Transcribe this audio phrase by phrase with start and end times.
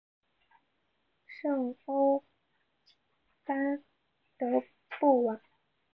[1.27, 2.23] 圣欧
[3.45, 3.83] 班
[4.35, 4.47] 德
[4.99, 5.39] 布瓦。